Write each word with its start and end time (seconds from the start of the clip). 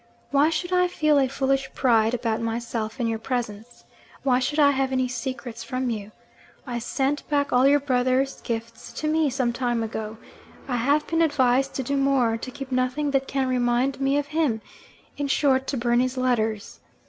'Why 0.31 0.49
should 0.49 0.73
I 0.73 0.87
feel 0.87 1.19
a 1.19 1.27
foolish 1.27 1.71
pride 1.75 2.15
about 2.15 2.41
myself 2.41 2.99
in 2.99 3.05
your 3.05 3.19
presence? 3.19 3.83
why 4.23 4.39
should 4.39 4.57
I 4.57 4.71
have 4.71 4.91
any 4.91 5.07
secrets 5.07 5.63
from 5.63 5.91
you? 5.91 6.11
I 6.65 6.79
sent 6.79 7.29
back 7.29 7.53
all 7.53 7.67
your 7.67 7.79
brother's 7.79 8.41
gifts 8.41 8.91
to 8.93 9.07
me 9.07 9.29
some 9.29 9.53
time 9.53 9.83
ago. 9.83 10.17
I 10.67 10.77
have 10.77 11.05
been 11.05 11.21
advised 11.21 11.75
to 11.75 11.83
do 11.83 11.97
more, 11.97 12.35
to 12.35 12.49
keep 12.49 12.71
nothing 12.71 13.11
that 13.11 13.27
can 13.27 13.47
remind 13.47 14.01
me 14.01 14.17
of 14.17 14.25
him 14.29 14.61
in 15.17 15.27
short, 15.27 15.67
to 15.67 15.77
burn 15.77 15.99
his 15.99 16.17
letters. 16.17 16.79